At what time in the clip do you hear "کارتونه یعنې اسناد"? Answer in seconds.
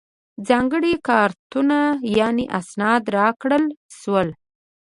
1.07-3.03